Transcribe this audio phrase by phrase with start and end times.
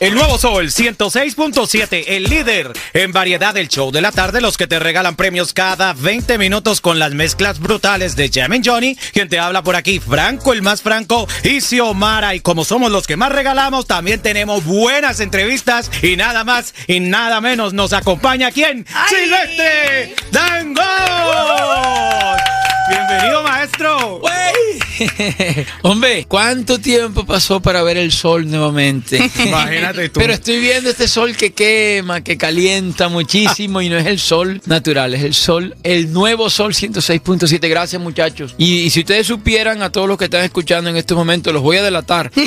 [0.00, 4.66] El nuevo Sol 106.7, el líder en variedad del show de la tarde, los que
[4.66, 8.96] te regalan premios cada 20 minutos con las mezclas brutales de Jam Johnny.
[9.12, 12.34] Quien te habla por aquí, Franco, el más Franco, y Xiomara.
[12.34, 17.00] Y como somos los que más regalamos, también tenemos buenas entrevistas y nada más y
[17.00, 18.86] nada menos nos acompaña quién?
[19.06, 21.79] Silvestre Dangón.
[25.82, 29.16] Hombre, ¿cuánto tiempo pasó para ver el sol nuevamente?
[29.46, 30.20] Imagínate tú.
[30.20, 34.60] Pero estoy viendo este sol que quema, que calienta muchísimo y no es el sol
[34.66, 37.68] natural, es el sol, el nuevo sol 106.7.
[37.68, 38.54] Gracias, muchachos.
[38.58, 41.62] Y, y si ustedes supieran a todos los que están escuchando en estos momentos, los
[41.62, 42.30] voy a delatar.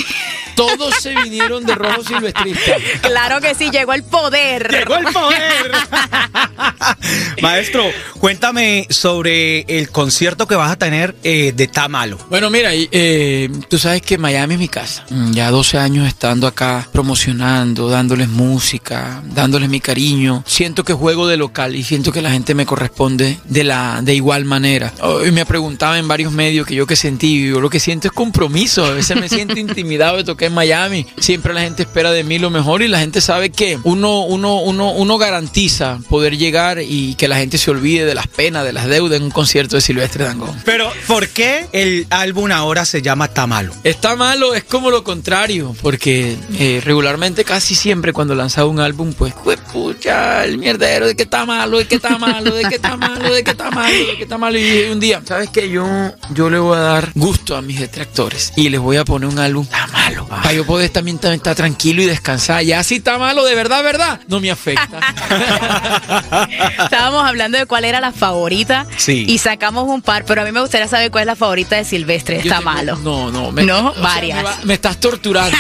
[0.56, 2.76] Todos se vinieron de rojo silvestrista.
[3.02, 4.72] Claro que sí, llegó el poder.
[4.72, 5.72] Llegó el poder.
[7.42, 7.84] Maestro,
[8.20, 12.18] cuéntame sobre el concierto que vas a tener eh, de Tamalo.
[12.30, 15.06] Bueno, mira, eh, tú sabes que Miami es mi casa.
[15.10, 20.44] Mm, Ya 12 años estando acá promocionando, dándoles música, dándoles mi cariño.
[20.48, 24.14] Siento que juego de local y siento que la gente me corresponde de la de
[24.14, 24.94] igual manera.
[25.02, 28.08] Hoy me preguntaba en varios medios que yo qué sentí, y yo lo que siento
[28.08, 28.86] es compromiso.
[28.86, 31.06] A veces me siento intimidado de tocar en Miami.
[31.20, 34.62] Siempre la gente espera de mí lo mejor y la gente sabe que uno uno
[34.62, 38.74] uno uno garantiza poder llegar y que la gente se olvide de las penas, de
[38.74, 40.56] las deudas en un concierto de Silvestre Dangón.
[40.66, 43.74] Pero, ¿por qué el álbum ahora se llama Tamalo?
[43.84, 49.14] Está malo, es como lo contrario, porque eh, regularmente casi siempre cuando lanzaba un álbum,
[49.14, 52.76] pues, pues, pucha, el mierdero de que está malo, de que está malo, de que
[52.76, 54.58] está malo, de que está malo, de que está malo.
[54.58, 55.70] Y un día, ¿sabes qué?
[55.70, 55.88] Yo,
[56.32, 59.40] yo le voy a dar gusto a mis detractores y les voy a poner un
[59.40, 60.28] álbum está malo.
[60.42, 62.64] Para yo poder también, también estar tranquilo y descansar.
[62.64, 64.88] Ya si está malo, de verdad, verdad, no me afecta.
[66.84, 69.26] Estábamos hablando de cuál era la favorita Sí.
[69.28, 71.86] y sacamos un par, pero a mí me gustaría saber cuál es la favorita de
[71.86, 72.38] Silvestre.
[72.38, 72.96] Está tengo- malo.
[72.98, 73.52] No, no.
[73.52, 74.38] No, sea, varias.
[74.38, 75.58] me, va- me estás torturando.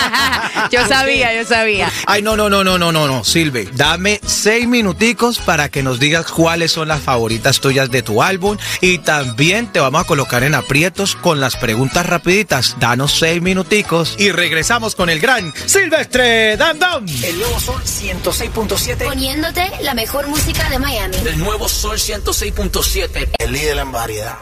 [0.70, 1.90] yo sabía, yo sabía.
[2.06, 3.68] Ay, no, no, no, no, no, no, no, Silve.
[3.74, 8.56] Dame seis minuticos para que nos digas cuáles son las favoritas tuyas de tu álbum
[8.80, 12.76] y también te vamos a colocar en aprietos con las preguntas rapiditas.
[12.78, 17.06] Danos seis minuticos y regresamos con el gran Silvestre Dandón.
[17.22, 19.04] El nuevo Sol 106.7.
[19.04, 21.16] Poniéndote la mejor música de Miami.
[21.26, 23.28] El nuevo Sol 106.7.
[23.38, 24.36] El líder en variedad.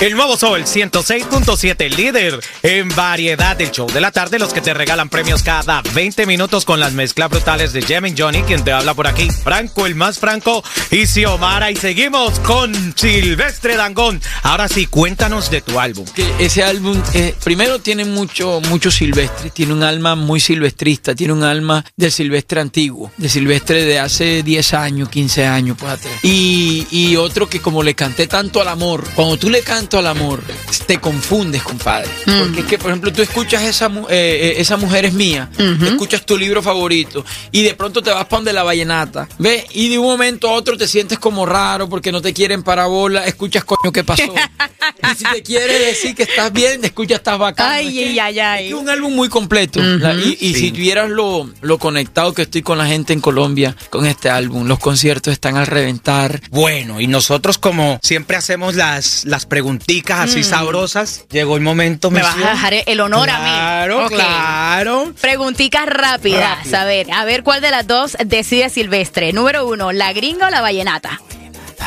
[0.00, 4.74] El nuevo Sol 106.7, líder en variedad del show de la tarde, los que te
[4.74, 8.72] regalan premios cada 20 minutos con las mezclas brutales de Jem and Johnny, quien te
[8.72, 11.70] habla por aquí, Franco, el más Franco, y Xiomara.
[11.70, 14.20] Y seguimos con Silvestre Dangón.
[14.42, 16.04] Ahora sí, cuéntanos de tu álbum.
[16.14, 21.32] que ese álbum eh, primero tiene mucho mucho silvestre tiene un alma muy silvestrista tiene
[21.32, 26.14] un alma del silvestre antiguo de silvestre de hace 10 años 15 años pues atrás
[26.22, 30.06] y, y otro que como le canté tanto al amor cuando tú le canto al
[30.06, 30.42] amor
[30.86, 32.10] te confundes compadre.
[32.24, 35.50] Porque es que por ejemplo tú escuchas esa eh, eh, esa mujer es mía
[35.86, 39.88] escuchas tu libro favorito y de pronto te vas para donde la vallenata ve y
[39.88, 43.64] de un momento a otro te sientes como raro porque no te quieren parabola escuchas
[43.64, 44.34] coño qué pasó
[45.02, 47.70] y si te quiere decir que estás bien, escucha, estás bacán.
[47.72, 48.64] Ay, Es que- ay, ay.
[48.64, 49.80] Es que un álbum muy completo.
[49.82, 53.76] La- y y si tuvieras lo, lo conectado que estoy con la gente en Colombia
[53.90, 56.40] con este álbum, los conciertos están al reventar.
[56.50, 62.22] Bueno, y nosotros como siempre hacemos las, las preguntitas así sabrosas, llegó el momento, Me
[62.22, 63.44] vas a dejar el honor a mí.
[63.44, 65.12] Claro, claro.
[65.20, 66.72] Preguntitas rápidas.
[66.72, 69.32] A ver, a ver cuál de las dos decide Silvestre.
[69.32, 71.20] Número uno, ¿la gringa o la vallenata?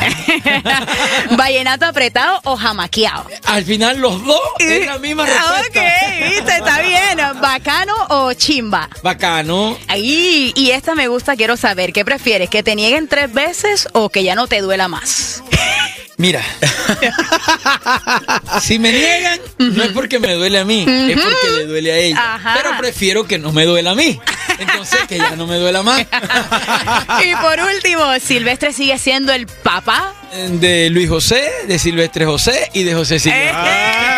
[1.36, 3.26] ¿Vallenato apretado o jamaqueado?
[3.44, 5.60] Al final los dos es la misma respuesta.
[5.68, 7.40] Ok, viste, está bien.
[7.40, 8.88] ¿Bacano o chimba?
[9.02, 9.76] Bacano.
[9.88, 12.50] Ahí, y esta me gusta, quiero saber, ¿qué prefieres?
[12.50, 15.42] ¿Que te nieguen tres veces o que ya no te duela más?
[16.18, 16.42] Mira,
[18.60, 21.96] si me niegan, no es porque me duele a mí, es porque le duele a
[21.96, 22.34] ella.
[22.34, 22.54] Ajá.
[22.60, 24.20] Pero prefiero que no me duela a mí.
[24.58, 26.00] Entonces, que ya no me duela más.
[27.24, 30.12] y por último, Silvestre sigue siendo el papá.
[30.50, 34.17] De Luis José, de Silvestre José y de José Silvestre.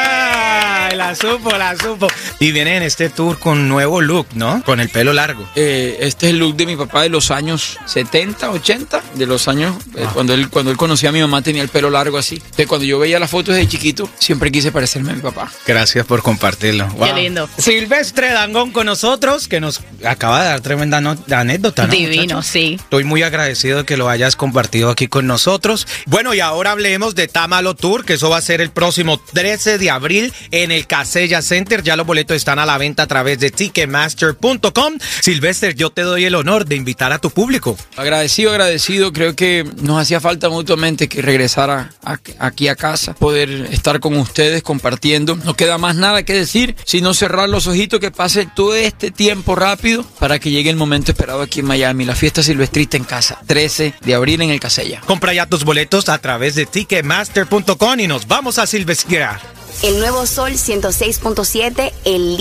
[1.01, 2.07] Ah, la supo, la supo.
[2.39, 4.63] Y viene en este tour con nuevo look, ¿no?
[4.65, 5.49] Con el pelo largo.
[5.55, 9.49] Eh, este es el look de mi papá de los años 70, 80, de los
[9.49, 12.37] años eh, cuando él cuando él conocía a mi mamá tenía el pelo largo así.
[12.37, 15.51] Entonces, cuando yo veía las fotos de chiquito, siempre quise parecerme a mi papá.
[15.67, 16.87] Gracias por compartirlo.
[17.03, 17.49] Qué lindo.
[17.57, 22.77] Silvestre Dangón con nosotros, que nos acaba de dar tremenda no- anécdota, ¿no, Divino, sí.
[22.81, 25.87] Estoy muy agradecido de que lo hayas compartido aquí con nosotros.
[26.07, 29.79] Bueno, y ahora hablemos de Tamalo Tour, que eso va a ser el próximo 13
[29.79, 31.85] de abril en el Casella Center.
[31.85, 34.95] Ya los boletos están a la venta a través de ticketmaster.com.
[35.23, 37.79] Silvestre, yo te doy el honor de invitar a tu público.
[37.97, 39.13] Agradecido, agradecido.
[39.13, 41.93] Creo que nos hacía falta mutuamente que regresara
[42.41, 45.37] aquí a casa, poder estar con ustedes compartiendo.
[45.37, 49.55] No queda más nada que decir, sino cerrar los ojitos, que pase todo este tiempo
[49.55, 53.39] rápido para que llegue el momento esperado aquí en Miami, la fiesta silvestrista en casa,
[53.47, 55.01] 13 de abril en el Casella.
[55.07, 59.60] Compra ya tus boletos a través de ticketmaster.com y nos vamos a silvestrar.
[59.83, 62.37] El nuevo Sol 106.7, el